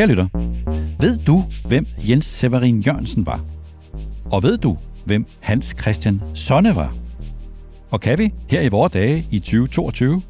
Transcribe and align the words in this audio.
Kære 0.00 0.08
lytter, 0.08 0.28
ved 1.00 1.16
du, 1.16 1.44
hvem 1.68 1.86
Jens 2.08 2.26
Severin 2.26 2.80
Jørgensen 2.80 3.26
var? 3.26 3.44
Og 4.24 4.42
ved 4.42 4.58
du, 4.58 4.76
hvem 5.04 5.26
Hans 5.40 5.74
Christian 5.80 6.22
Sonne 6.34 6.76
var? 6.76 6.94
Og 7.90 8.00
kan 8.00 8.18
vi 8.18 8.32
her 8.50 8.60
i 8.60 8.68
vores 8.68 8.92
dage 8.92 9.26
i 9.30 9.38
2022 9.38 10.22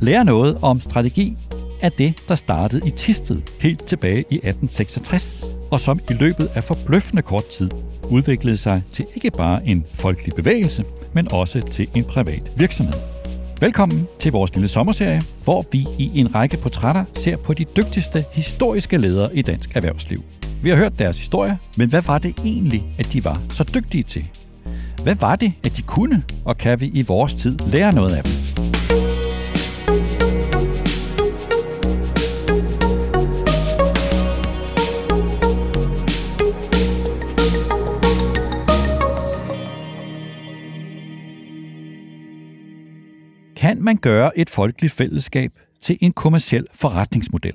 lære 0.00 0.24
noget 0.24 0.58
om 0.62 0.80
strategi 0.80 1.36
af 1.82 1.92
det, 1.92 2.14
der 2.28 2.34
startede 2.34 2.86
i 2.86 2.90
Tisted 2.90 3.40
helt 3.60 3.84
tilbage 3.84 4.18
i 4.18 4.36
1866, 4.36 5.44
og 5.70 5.80
som 5.80 6.00
i 6.10 6.12
løbet 6.12 6.50
af 6.54 6.64
forbløffende 6.64 7.22
kort 7.22 7.46
tid 7.46 7.70
udviklede 8.10 8.56
sig 8.56 8.82
til 8.92 9.06
ikke 9.14 9.30
bare 9.36 9.68
en 9.68 9.84
folkelig 9.94 10.34
bevægelse, 10.34 10.84
men 11.12 11.32
også 11.32 11.60
til 11.60 11.88
en 11.94 12.04
privat 12.04 12.52
virksomhed. 12.56 13.09
Velkommen 13.60 14.08
til 14.18 14.32
vores 14.32 14.54
lille 14.54 14.68
sommerserie, 14.68 15.22
hvor 15.44 15.64
vi 15.72 15.86
i 15.98 16.20
en 16.20 16.34
række 16.34 16.56
portrætter 16.56 17.04
ser 17.14 17.36
på 17.36 17.54
de 17.54 17.64
dygtigste 17.64 18.24
historiske 18.32 18.96
ledere 18.96 19.36
i 19.36 19.42
dansk 19.42 19.76
erhvervsliv. 19.76 20.22
Vi 20.62 20.70
har 20.70 20.76
hørt 20.76 20.98
deres 20.98 21.18
historie, 21.18 21.58
men 21.76 21.88
hvad 21.88 22.02
var 22.02 22.18
det 22.18 22.34
egentlig, 22.44 22.84
at 22.98 23.12
de 23.12 23.24
var 23.24 23.42
så 23.50 23.64
dygtige 23.74 24.02
til? 24.02 24.24
Hvad 25.02 25.14
var 25.14 25.36
det, 25.36 25.52
at 25.64 25.76
de 25.76 25.82
kunne, 25.82 26.22
og 26.44 26.56
kan 26.56 26.80
vi 26.80 26.86
i 26.94 27.02
vores 27.02 27.34
tid 27.34 27.58
lære 27.72 27.94
noget 27.94 28.14
af 28.14 28.24
dem? 28.24 28.59
Gøre 44.00 44.38
et 44.38 44.50
folkeligt 44.50 44.92
fællesskab 44.92 45.52
til 45.80 45.98
en 46.00 46.12
kommersiel 46.12 46.66
forretningsmodel? 46.74 47.54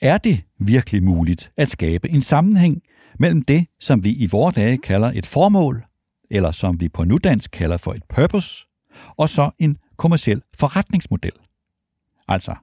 Er 0.00 0.18
det 0.18 0.40
virkelig 0.58 1.02
muligt 1.02 1.52
at 1.56 1.70
skabe 1.70 2.10
en 2.10 2.20
sammenhæng 2.20 2.82
mellem 3.18 3.42
det, 3.42 3.66
som 3.80 4.04
vi 4.04 4.10
i 4.10 4.26
vore 4.26 4.52
dage 4.52 4.78
kalder 4.78 5.12
et 5.14 5.26
formål, 5.26 5.84
eller 6.30 6.50
som 6.50 6.80
vi 6.80 6.88
på 6.88 7.04
nudansk 7.04 7.50
kalder 7.50 7.76
for 7.76 7.92
et 7.92 8.02
purpose, 8.08 8.66
og 9.16 9.28
så 9.28 9.50
en 9.58 9.76
kommersiel 9.96 10.42
forretningsmodel? 10.58 11.32
Altså, 12.28 12.54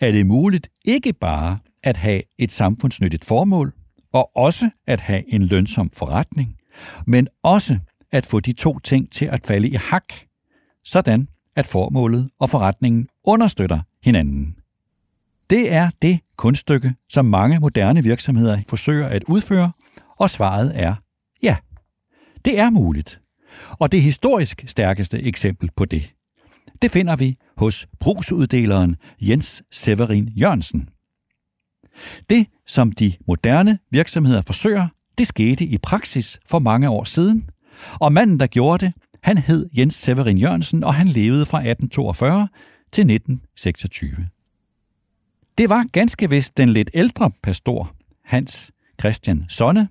er 0.00 0.12
det 0.12 0.26
muligt 0.26 0.68
ikke 0.84 1.12
bare 1.12 1.58
at 1.82 1.96
have 1.96 2.22
et 2.38 2.52
samfundsnyttigt 2.52 3.24
formål, 3.24 3.72
og 4.12 4.36
også 4.36 4.70
at 4.86 5.00
have 5.00 5.34
en 5.34 5.42
lønsom 5.42 5.90
forretning, 5.90 6.56
men 7.06 7.28
også 7.42 7.78
at 8.12 8.26
få 8.26 8.40
de 8.40 8.52
to 8.52 8.78
ting 8.78 9.12
til 9.12 9.24
at 9.24 9.46
falde 9.46 9.68
i 9.68 9.74
hak, 9.74 10.12
sådan 10.84 11.28
at 11.56 11.66
formålet 11.66 12.28
og 12.40 12.50
forretningen 12.50 13.08
understøtter 13.24 13.80
hinanden. 14.04 14.56
Det 15.50 15.72
er 15.72 15.90
det 16.02 16.20
kunststykke, 16.36 16.94
som 17.08 17.24
mange 17.24 17.58
moderne 17.58 18.02
virksomheder 18.02 18.58
forsøger 18.68 19.08
at 19.08 19.24
udføre, 19.28 19.72
og 20.18 20.30
svaret 20.30 20.72
er 20.74 20.94
ja. 21.42 21.56
Det 22.44 22.58
er 22.58 22.70
muligt. 22.70 23.20
Og 23.70 23.92
det 23.92 24.02
historisk 24.02 24.64
stærkeste 24.66 25.22
eksempel 25.22 25.70
på 25.76 25.84
det, 25.84 26.12
det 26.82 26.90
finder 26.90 27.16
vi 27.16 27.36
hos 27.56 27.86
brugsuddeleren 28.00 28.96
Jens 29.20 29.62
Severin 29.72 30.28
Jørgensen. 30.28 30.88
Det, 32.30 32.46
som 32.66 32.92
de 32.92 33.12
moderne 33.28 33.78
virksomheder 33.90 34.42
forsøger, 34.46 34.88
det 35.18 35.26
skete 35.26 35.64
i 35.64 35.78
praksis 35.78 36.38
for 36.48 36.58
mange 36.58 36.88
år 36.88 37.04
siden, 37.04 37.50
og 38.00 38.12
manden, 38.12 38.40
der 38.40 38.46
gjorde 38.46 38.86
det, 38.86 38.94
han 39.26 39.38
hed 39.38 39.68
Jens 39.78 39.94
Severin 39.94 40.38
Jørgensen, 40.38 40.84
og 40.84 40.94
han 40.94 41.08
levede 41.08 41.46
fra 41.46 41.58
1842 41.58 42.48
til 42.92 43.02
1926. 43.02 44.28
Det 45.58 45.68
var 45.68 45.86
ganske 45.92 46.30
vist 46.30 46.56
den 46.56 46.68
lidt 46.68 46.90
ældre 46.94 47.30
pastor, 47.42 47.92
Hans 48.24 48.72
Christian 49.00 49.44
Sonne, 49.48 49.88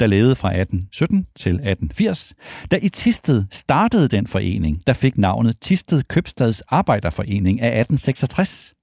der 0.00 0.06
levede 0.06 0.36
fra 0.36 0.48
1817 0.48 1.26
til 1.36 1.50
1880, 1.50 2.34
der 2.70 2.78
i 2.82 2.88
Tisted 2.88 3.44
startede 3.50 4.08
den 4.08 4.26
forening, 4.26 4.82
der 4.86 4.92
fik 4.92 5.18
navnet 5.18 5.60
Tisted 5.60 6.02
Købstads 6.02 6.60
Arbejderforening 6.60 7.60
af 7.60 7.80
1866, 7.80 8.74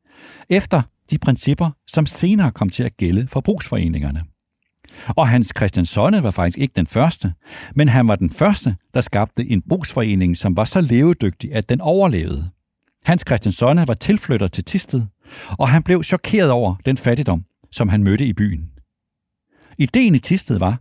efter 0.50 0.82
de 1.12 1.18
principper, 1.18 1.70
som 1.88 2.06
senere 2.06 2.52
kom 2.52 2.70
til 2.70 2.84
at 2.84 2.98
gælde 2.98 3.28
for 3.28 3.42
brugsforeningerne. 3.42 4.24
Og 5.08 5.28
Hans 5.28 5.54
Christian 5.58 5.86
Sonne 5.86 6.24
var 6.24 6.32
faktisk 6.32 6.58
ikke 6.58 6.74
den 6.76 6.88
første, 6.88 7.34
men 7.76 7.90
han 7.90 8.08
var 8.08 8.16
den 8.16 8.30
første, 8.30 8.76
der 8.94 9.02
skabte 9.02 9.52
en 9.52 9.62
brugsforening, 9.70 10.38
som 10.38 10.58
var 10.58 10.66
så 10.66 10.82
levedygtig, 10.82 11.54
at 11.54 11.70
den 11.70 11.82
overlevede. 11.82 12.50
Hans 13.06 13.24
Christian 13.28 13.54
Sonne 13.54 13.88
var 13.88 13.94
tilflytter 13.94 14.48
til 14.48 14.64
Tisted, 14.64 15.02
og 15.50 15.70
han 15.70 15.84
blev 15.84 16.04
chokeret 16.04 16.52
over 16.52 16.76
den 16.86 16.98
fattigdom, 16.98 17.44
som 17.72 17.90
han 17.90 18.04
mødte 18.04 18.26
i 18.26 18.34
byen. 18.34 18.70
Ideen 19.78 20.16
i 20.16 20.20
Tisted 20.20 20.60
var, 20.60 20.80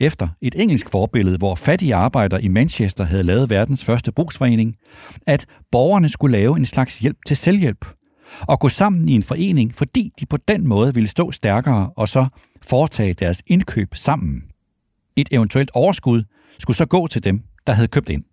efter 0.00 0.28
et 0.40 0.54
engelsk 0.62 0.90
forbillede, 0.90 1.38
hvor 1.38 1.54
fattige 1.54 1.94
arbejdere 1.94 2.42
i 2.42 2.48
Manchester 2.48 3.04
havde 3.04 3.22
lavet 3.22 3.50
verdens 3.50 3.84
første 3.84 4.12
brugsforening, 4.12 4.76
at 5.26 5.46
borgerne 5.72 6.08
skulle 6.08 6.32
lave 6.32 6.56
en 6.56 6.64
slags 6.64 6.98
hjælp 6.98 7.16
til 7.26 7.36
selvhjælp– 7.36 7.86
og 8.40 8.60
gå 8.60 8.68
sammen 8.68 9.08
i 9.08 9.12
en 9.12 9.22
forening, 9.22 9.74
fordi 9.74 10.10
de 10.20 10.26
på 10.26 10.36
den 10.36 10.68
måde 10.68 10.94
ville 10.94 11.08
stå 11.08 11.32
stærkere 11.32 11.90
og 11.96 12.08
så 12.08 12.26
foretage 12.62 13.12
deres 13.12 13.42
indkøb 13.46 13.94
sammen. 13.94 14.42
Et 15.16 15.28
eventuelt 15.30 15.70
overskud 15.74 16.24
skulle 16.58 16.76
så 16.76 16.86
gå 16.86 17.06
til 17.06 17.24
dem, 17.24 17.40
der 17.66 17.72
havde 17.72 17.88
købt 17.88 18.08
ind. 18.08 18.24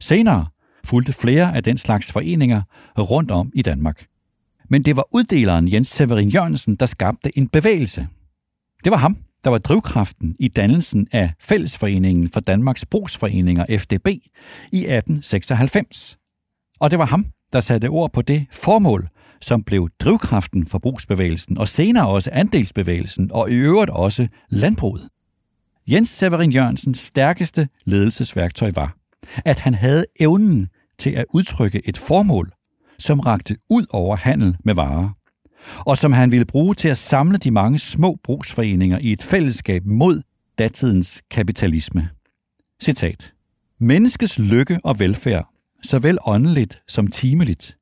Senere 0.00 0.46
fulgte 0.84 1.12
flere 1.12 1.56
af 1.56 1.62
den 1.62 1.78
slags 1.78 2.12
foreninger 2.12 2.62
rundt 2.98 3.30
om 3.30 3.52
i 3.54 3.62
Danmark. 3.62 4.06
Men 4.70 4.82
det 4.82 4.96
var 4.96 5.04
uddeleren 5.14 5.72
Jens 5.72 5.88
Severin 5.88 6.28
Jørgensen, 6.28 6.76
der 6.76 6.86
skabte 6.86 7.38
en 7.38 7.48
bevægelse. 7.48 8.08
Det 8.84 8.92
var 8.92 8.98
ham, 8.98 9.16
der 9.44 9.50
var 9.50 9.58
drivkraften 9.58 10.36
i 10.40 10.48
dannelsen 10.48 11.06
af 11.12 11.32
Fællesforeningen 11.40 12.28
for 12.28 12.40
Danmarks 12.40 12.86
Brugsforeninger 12.86 13.78
FDB 13.78 14.06
i 14.72 14.78
1896. 14.78 16.18
Og 16.80 16.90
det 16.90 16.98
var 16.98 17.04
ham, 17.04 17.26
der 17.52 17.60
satte 17.60 17.88
ord 17.88 18.12
på 18.12 18.22
det 18.22 18.46
formål, 18.52 19.08
som 19.40 19.62
blev 19.62 19.88
drivkraften 20.00 20.66
for 20.66 20.78
brugsbevægelsen, 20.78 21.58
og 21.58 21.68
senere 21.68 22.08
også 22.08 22.30
andelsbevægelsen, 22.32 23.30
og 23.32 23.50
i 23.50 23.54
øvrigt 23.54 23.90
også 23.90 24.28
landbruget. 24.50 25.08
Jens 25.90 26.08
Severin 26.08 26.52
Jørgensens 26.52 26.98
stærkeste 26.98 27.68
ledelsesværktøj 27.84 28.70
var, 28.74 28.96
at 29.44 29.58
han 29.58 29.74
havde 29.74 30.04
evnen 30.20 30.68
til 30.98 31.10
at 31.10 31.24
udtrykke 31.34 31.82
et 31.84 31.98
formål, 31.98 32.52
som 32.98 33.20
rakte 33.20 33.56
ud 33.70 33.86
over 33.90 34.16
handel 34.16 34.56
med 34.64 34.74
varer, 34.74 35.10
og 35.78 35.98
som 35.98 36.12
han 36.12 36.30
ville 36.30 36.44
bruge 36.46 36.74
til 36.74 36.88
at 36.88 36.98
samle 36.98 37.38
de 37.38 37.50
mange 37.50 37.78
små 37.78 38.18
brugsforeninger 38.24 38.98
i 38.98 39.12
et 39.12 39.22
fællesskab 39.22 39.84
mod 39.84 40.22
datidens 40.58 41.22
kapitalisme. 41.30 42.08
Citat. 42.82 43.32
Menneskets 43.80 44.38
lykke 44.38 44.80
og 44.84 45.00
velfærd, 45.00 45.48
såvel 45.82 46.18
åndeligt 46.26 46.82
som 46.88 47.06
timeligt, 47.06 47.77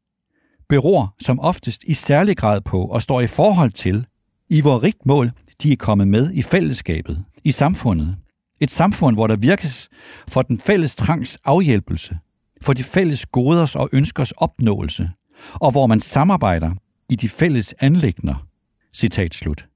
beror 0.69 1.15
som 1.21 1.41
oftest 1.41 1.85
i 1.85 1.95
særlig 1.95 2.37
grad 2.37 2.61
på 2.61 2.85
og 2.85 3.03
står 3.03 3.21
i 3.21 3.27
forhold 3.27 3.71
til, 3.71 4.07
i 4.51 4.61
hvor 4.61 4.83
rigt 4.83 5.07
mål 5.07 5.31
de 5.63 5.73
er 5.73 5.77
kommet 5.77 6.09
med 6.09 6.33
i 6.33 6.43
fællesskabet, 6.43 7.25
i 7.45 7.51
samfundet. 7.51 8.17
Et 8.61 8.71
samfund, 8.71 9.17
hvor 9.17 9.27
der 9.27 9.37
virkes 9.37 9.89
for 10.29 10.43
den 10.43 10.59
fælles 10.59 10.97
trangs 10.97 11.39
afhjælpelse, 11.45 12.19
for 12.63 12.73
de 12.73 12.83
fælles 12.83 13.27
goders 13.27 13.77
og 13.77 13.89
ønskers 13.93 14.33
opnåelse, 14.33 15.11
og 15.55 15.71
hvor 15.71 15.87
man 15.87 16.01
samarbejder 16.01 16.75
i 17.09 17.17
de 17.17 17.29
fælles 17.29 17.75
anlægner. 17.81 18.47
Citat 18.95 19.35
slut. 19.35 19.67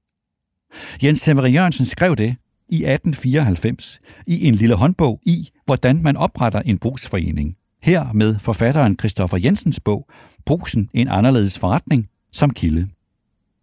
Jens 1.03 1.21
Severin 1.21 1.53
Jørgensen 1.53 1.85
skrev 1.85 2.15
det 2.15 2.35
i 2.69 2.75
1894 2.75 3.99
i 4.27 4.47
en 4.47 4.55
lille 4.55 4.75
håndbog 4.75 5.19
i, 5.23 5.49
hvordan 5.65 6.03
man 6.03 6.17
opretter 6.17 6.61
en 6.61 6.77
brugsforening. 6.77 7.55
Her 7.83 8.13
med 8.13 8.39
forfatteren 8.39 8.95
Christoffer 8.99 9.37
Jensens 9.43 9.79
bog 9.79 10.07
brusen 10.45 10.89
en 10.93 11.07
anderledes 11.07 11.59
forretning 11.59 12.07
som 12.31 12.49
kilde. 12.49 12.87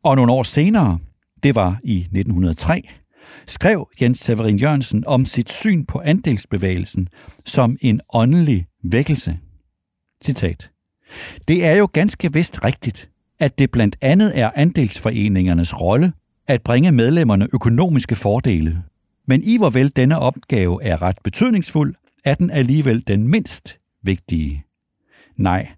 Og 0.02 0.16
nogle 0.16 0.32
år 0.32 0.42
senere, 0.42 0.98
det 1.42 1.54
var 1.54 1.80
i 1.84 1.98
1903, 1.98 2.82
skrev 3.46 3.88
Jens 4.02 4.18
Severin 4.18 4.58
Jørgensen 4.58 5.04
om 5.06 5.24
sit 5.24 5.50
syn 5.50 5.84
på 5.84 6.00
andelsbevægelsen 6.04 7.08
som 7.44 7.76
en 7.80 8.00
åndelig 8.12 8.66
vækkelse. 8.82 9.38
Citat. 10.24 10.70
Det 11.48 11.64
er 11.64 11.72
jo 11.72 11.88
ganske 11.92 12.32
vist 12.32 12.64
rigtigt, 12.64 13.10
at 13.38 13.58
det 13.58 13.70
blandt 13.70 13.96
andet 14.00 14.38
er 14.38 14.50
andelsforeningernes 14.54 15.80
rolle 15.80 16.12
at 16.46 16.62
bringe 16.62 16.92
medlemmerne 16.92 17.48
økonomiske 17.52 18.14
fordele. 18.14 18.82
Men 19.26 19.42
i 19.42 19.56
hvor 19.56 19.70
vel 19.70 19.92
denne 19.96 20.18
opgave 20.18 20.84
er 20.84 21.02
ret 21.02 21.18
betydningsfuld, 21.24 21.94
er 22.24 22.34
den 22.34 22.50
alligevel 22.50 23.04
den 23.06 23.28
mindst 23.28 23.78
vigtige. 24.02 24.64
Nej, 25.36 25.68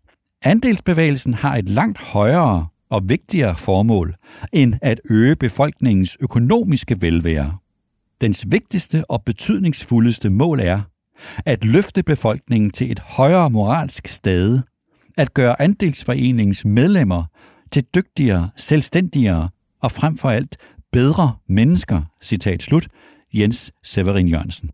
andelsbevægelsen 0.42 1.34
har 1.34 1.56
et 1.56 1.68
langt 1.68 1.98
højere 1.98 2.66
og 2.90 3.08
vigtigere 3.08 3.56
formål 3.56 4.14
end 4.52 4.74
at 4.82 5.00
øge 5.10 5.36
befolkningens 5.36 6.16
økonomiske 6.20 6.96
velvære. 7.00 7.56
Dens 8.20 8.46
vigtigste 8.48 9.10
og 9.10 9.22
betydningsfuldeste 9.24 10.30
mål 10.30 10.60
er 10.60 10.80
at 11.46 11.64
løfte 11.64 12.02
befolkningen 12.02 12.70
til 12.70 12.90
et 12.90 12.98
højere 12.98 13.50
moralsk 13.50 14.08
stade, 14.08 14.62
at 15.16 15.34
gøre 15.34 15.62
andelsforeningens 15.62 16.64
medlemmer 16.64 17.24
til 17.72 17.84
dygtigere, 17.94 18.50
selvstændigere 18.56 19.48
og 19.82 19.92
frem 19.92 20.16
for 20.16 20.30
alt 20.30 20.56
bedre 20.92 21.34
mennesker, 21.48 22.02
citat 22.22 22.62
slut, 22.62 22.86
Jens 23.34 23.72
Severin 23.82 24.28
Jørgensen. 24.28 24.70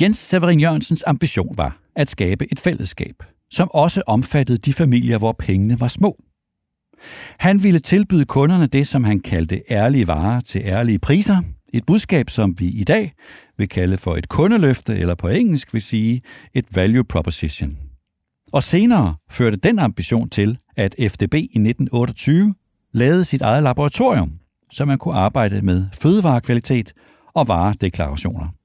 Jens 0.00 0.18
Severin 0.18 0.60
Jørgensens 0.60 1.04
ambition 1.06 1.54
var 1.56 1.78
at 1.96 2.10
skabe 2.10 2.52
et 2.52 2.60
fællesskab, 2.60 3.22
som 3.50 3.70
også 3.74 4.02
omfattede 4.06 4.58
de 4.58 4.72
familier, 4.72 5.18
hvor 5.18 5.32
pengene 5.32 5.80
var 5.80 5.88
små. 5.88 6.16
Han 7.38 7.62
ville 7.62 7.80
tilbyde 7.80 8.24
kunderne 8.24 8.66
det, 8.66 8.86
som 8.86 9.04
han 9.04 9.20
kaldte 9.20 9.62
ærlige 9.70 10.08
varer 10.08 10.40
til 10.40 10.60
ærlige 10.64 10.98
priser, 10.98 11.42
et 11.72 11.86
budskab, 11.86 12.30
som 12.30 12.54
vi 12.58 12.68
i 12.68 12.84
dag 12.84 13.12
vil 13.58 13.68
kalde 13.68 13.96
for 13.96 14.16
et 14.16 14.28
kundeløfte, 14.28 14.96
eller 14.98 15.14
på 15.14 15.28
engelsk 15.28 15.74
vil 15.74 15.82
sige 15.82 16.22
et 16.54 16.64
value 16.76 17.04
proposition. 17.04 17.78
Og 18.52 18.62
senere 18.62 19.14
førte 19.30 19.56
den 19.56 19.78
ambition 19.78 20.30
til, 20.30 20.58
at 20.76 20.94
FDB 20.98 21.34
i 21.34 21.58
1928 21.58 22.54
lavede 22.92 23.24
sit 23.24 23.42
eget 23.42 23.62
laboratorium, 23.62 24.32
så 24.72 24.84
man 24.84 24.98
kunne 24.98 25.14
arbejde 25.14 25.62
med 25.62 25.86
fødevarekvalitet 25.92 26.92
og 27.34 27.48
varedeklarationer. 27.48 28.63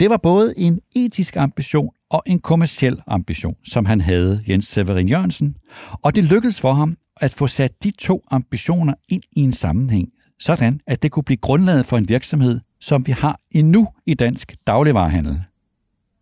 Det 0.00 0.10
var 0.10 0.16
både 0.16 0.54
en 0.56 0.80
etisk 0.96 1.36
ambition 1.36 1.90
og 2.10 2.22
en 2.26 2.38
kommersiel 2.38 3.02
ambition, 3.06 3.54
som 3.64 3.84
han 3.86 4.00
havde, 4.00 4.44
Jens 4.48 4.66
Severin 4.66 5.08
Jørgensen, 5.08 5.56
og 5.92 6.14
det 6.14 6.24
lykkedes 6.24 6.60
for 6.60 6.72
ham 6.72 6.96
at 7.16 7.34
få 7.34 7.46
sat 7.46 7.84
de 7.84 7.90
to 7.90 8.24
ambitioner 8.30 8.94
ind 9.08 9.22
i 9.36 9.40
en 9.40 9.52
sammenhæng, 9.52 10.08
sådan 10.38 10.80
at 10.86 11.02
det 11.02 11.10
kunne 11.10 11.24
blive 11.24 11.36
grundlaget 11.36 11.86
for 11.86 11.96
en 11.96 12.08
virksomhed, 12.08 12.60
som 12.80 13.06
vi 13.06 13.12
har 13.12 13.40
endnu 13.50 13.88
i 14.06 14.14
dansk 14.14 14.56
dagligvarerhandel. 14.66 15.42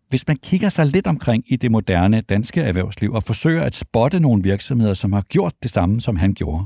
Hvis 0.09 0.27
man 0.27 0.37
kigger 0.37 0.69
sig 0.69 0.85
lidt 0.85 1.07
omkring 1.07 1.43
i 1.47 1.55
det 1.55 1.71
moderne 1.71 2.21
danske 2.21 2.61
erhvervsliv 2.61 3.13
og 3.13 3.23
forsøger 3.23 3.63
at 3.63 3.75
spotte 3.75 4.19
nogle 4.19 4.43
virksomheder, 4.43 4.93
som 4.93 5.13
har 5.13 5.21
gjort 5.21 5.53
det 5.63 5.71
samme, 5.71 6.01
som 6.01 6.15
han 6.15 6.33
gjorde, 6.33 6.65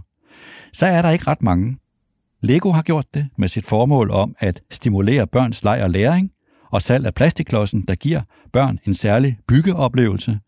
så 0.74 0.86
er 0.86 1.01
der 1.01 1.09
ikke 1.09 1.27
ret 1.27 1.42
mange. 1.42 1.77
Lego 2.42 2.71
har 2.71 2.81
gjort 2.81 3.06
det 3.13 3.30
med 3.38 3.48
sit 3.48 3.66
formål 3.66 4.12
om 4.12 4.36
at 4.39 4.62
stimulere 4.71 5.27
børns 5.27 5.63
leg 5.63 5.83
og 5.83 5.89
læring, 5.89 6.31
og 6.74 6.81
salg 6.81 7.06
af 7.06 7.14
plastikklodsen, 7.14 7.81
der 7.88 7.96
giver 7.96 8.22
børn 8.54 8.80
en 8.86 8.94
særlig 8.94 9.38
byggeoplevelse. 9.48 10.40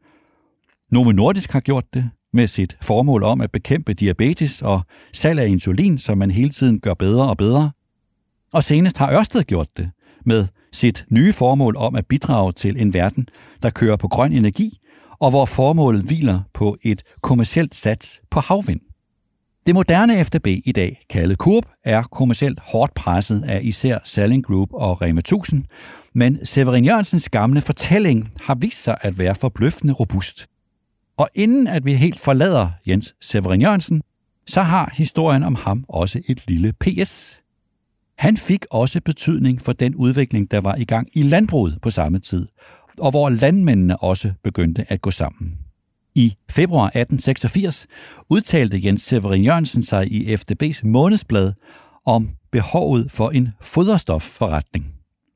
Novo 0.92 1.12
Nordisk 1.12 1.52
har 1.52 1.60
gjort 1.60 1.94
det 1.94 2.10
med 2.34 2.48
sit 2.48 2.78
formål 2.82 3.24
om 3.24 3.42
at 3.42 3.52
bekæmpe 3.52 3.94
diabetes 3.94 4.62
og 4.62 4.82
salg 5.14 5.40
af 5.40 5.48
insulin, 5.48 5.98
som 5.98 6.18
man 6.18 6.32
hele 6.32 6.50
tiden 6.50 6.80
gør 6.80 6.94
bedre 6.94 7.30
og 7.30 7.38
bedre. 7.38 7.72
Og 8.54 8.64
senest 8.64 8.98
har 8.98 9.12
Ørsted 9.12 9.44
gjort 9.44 9.78
det 9.78 9.92
med 10.26 10.48
sit 10.74 11.06
nye 11.10 11.34
formål 11.34 11.78
om 11.78 11.96
at 11.96 12.06
bidrage 12.08 12.52
til 12.52 12.82
en 12.82 12.94
verden, 12.94 13.26
der 13.64 13.70
kører 13.70 13.96
på 13.96 14.08
grøn 14.08 14.34
energi, 14.34 14.78
og 15.20 15.30
hvor 15.30 15.46
formålet 15.46 16.04
hviler 16.04 16.40
på 16.54 16.78
et 16.84 17.04
kommercielt 17.22 17.76
sats 17.76 18.22
på 18.32 18.40
havvind. 18.40 18.82
Det 19.66 19.76
moderne 19.76 20.24
FDB 20.26 20.48
i 20.48 20.72
dag, 20.72 21.06
kaldet 21.10 21.38
Coop, 21.38 21.66
er 21.84 22.04
kommercielt 22.04 22.60
hårdt 22.60 22.94
presset 22.94 23.44
af 23.44 23.60
især 23.64 24.00
Selling 24.04 24.46
Group 24.46 24.70
og 24.74 25.02
Rema 25.02 25.20
1000, 25.20 25.64
men 26.14 26.46
Severin 26.46 26.86
Jørgensens 26.86 27.30
gamle 27.30 27.62
fortælling 27.62 28.32
har 28.42 28.56
vist 28.56 28.84
sig 28.84 28.98
at 29.02 29.20
være 29.20 29.36
forbløffende 29.36 29.94
robust. 29.94 30.48
Og 31.18 31.30
inden 31.36 31.68
at 31.68 31.86
vi 31.86 31.94
helt 31.94 32.20
forlader 32.20 32.70
Jens 32.88 33.16
Severin 33.22 33.62
Jørgensen, 33.62 34.02
så 34.48 34.62
har 34.62 34.94
historien 34.94 35.44
om 35.44 35.56
ham 35.56 35.86
også 35.88 36.22
et 36.28 36.48
lille 36.48 36.74
PS. 36.74 37.42
Han 38.18 38.38
fik 38.38 38.66
også 38.72 39.02
betydning 39.02 39.62
for 39.62 39.72
den 39.72 39.96
udvikling, 39.96 40.52
der 40.52 40.62
var 40.62 40.76
i 40.76 40.86
gang 40.86 41.08
i 41.14 41.24
landbruget 41.24 41.80
på 41.82 41.90
samme 41.90 42.20
tid, 42.20 42.48
og 43.00 43.12
hvor 43.12 43.30
landmændene 43.30 43.98
også 43.98 44.34
begyndte 44.44 44.86
at 44.92 45.02
gå 45.02 45.12
sammen. 45.12 45.65
I 46.16 46.34
februar 46.52 46.86
1886 46.86 47.88
udtalte 48.30 48.86
Jens 48.86 49.02
Severin 49.02 49.44
Jørgensen 49.44 49.84
sig 49.84 50.12
i 50.12 50.36
FDB's 50.36 50.82
månedsblad 50.84 51.54
om 52.06 52.30
behovet 52.52 53.12
for 53.12 53.30
en 53.30 53.50
foderstofforretning. 53.62 54.94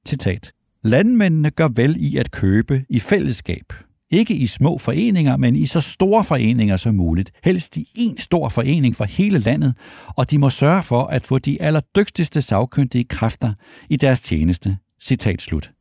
Citat. 0.08 0.52
Landmændene 0.84 1.50
gør 1.50 1.68
vel 1.68 1.96
i 2.00 2.18
at 2.18 2.32
købe 2.32 2.86
i 2.90 3.00
fællesskab. 3.00 3.74
Ikke 4.12 4.34
i 4.34 4.48
små 4.48 4.78
foreninger, 4.78 5.38
men 5.38 5.56
i 5.56 5.66
så 5.66 5.82
store 5.82 6.24
foreninger 6.24 6.76
som 6.76 6.96
muligt. 6.96 7.32
Helst 7.44 7.78
i 7.78 7.88
en 7.96 8.18
stor 8.18 8.50
forening 8.50 8.96
for 8.96 9.04
hele 9.06 9.40
landet, 9.40 9.76
og 10.08 10.32
de 10.32 10.38
må 10.38 10.50
sørge 10.50 10.84
for 10.84 11.04
at 11.04 11.26
få 11.26 11.38
de 11.38 11.62
allerdygtigste 11.62 12.42
sagkyndige 12.42 13.04
kræfter 13.04 13.54
i 13.90 13.96
deres 13.96 14.22
tjeneste. 14.22 14.78
Citat 15.02 15.42
slut. 15.42 15.72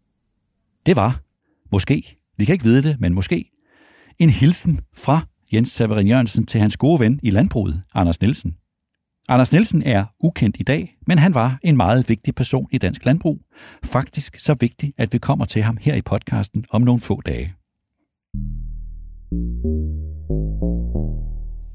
Det 0.86 0.96
var, 0.96 1.20
måske, 1.72 2.16
vi 2.36 2.44
kan 2.44 2.52
ikke 2.52 2.64
vide 2.64 2.82
det, 2.82 3.00
men 3.00 3.14
måske, 3.14 3.50
en 4.18 4.30
hilsen 4.30 4.80
fra 4.96 5.26
Jens 5.54 5.68
Severin 5.68 6.08
Jørgensen 6.08 6.46
til 6.46 6.60
hans 6.60 6.76
gode 6.76 7.00
ven 7.00 7.20
i 7.22 7.30
landbruget, 7.30 7.82
Anders 7.94 8.20
Nielsen. 8.20 8.54
Anders 9.28 9.52
Nielsen 9.52 9.82
er 9.82 10.04
ukendt 10.20 10.56
i 10.60 10.62
dag, 10.62 10.96
men 11.06 11.18
han 11.18 11.34
var 11.34 11.58
en 11.62 11.76
meget 11.76 12.08
vigtig 12.08 12.34
person 12.34 12.68
i 12.72 12.78
dansk 12.78 13.04
landbrug. 13.04 13.40
Faktisk 13.84 14.38
så 14.38 14.56
vigtig, 14.60 14.92
at 14.98 15.12
vi 15.12 15.18
kommer 15.18 15.44
til 15.44 15.62
ham 15.62 15.78
her 15.80 15.94
i 15.94 16.02
podcasten 16.02 16.64
om 16.70 16.82
nogle 16.82 17.00
få 17.00 17.20
dage. 17.20 17.54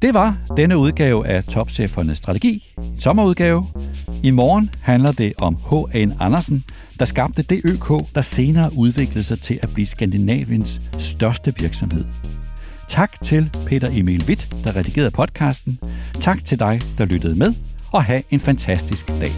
Det 0.04 0.14
var 0.14 0.38
denne 0.58 0.78
udgave 0.78 1.28
af 1.28 1.44
Topchefernes 1.44 2.18
Strategi, 2.18 2.74
en 2.78 3.00
sommerudgave. 3.00 3.68
I 4.24 4.32
morgen 4.32 4.70
handler 4.82 5.12
det 5.12 5.34
om 5.38 5.58
H.A.N. 5.70 6.14
Andersen, 6.20 6.64
der 7.00 7.06
skabte 7.06 7.44
det 7.44 7.62
ØK, 7.66 8.16
der 8.16 8.22
senere 8.22 8.72
udviklede 8.78 9.24
sig 9.24 9.42
til 9.42 9.60
at 9.62 9.70
blive 9.74 9.86
Skandinaviens 9.86 10.82
største 10.98 11.54
virksomhed. 11.58 12.06
Tak 12.88 13.22
til 13.22 13.50
Peter 13.66 13.90
Emil 13.92 14.24
Witt, 14.28 14.56
der 14.64 14.76
redigerede 14.76 15.12
podcasten. 15.12 15.80
Tak 16.20 16.46
til 16.46 16.60
dig, 16.60 16.82
der 16.98 17.06
lyttede 17.06 17.36
med, 17.36 17.54
og 17.92 18.04
have 18.04 18.24
en 18.30 18.40
fantastisk 18.40 19.08
dag. 19.08 19.32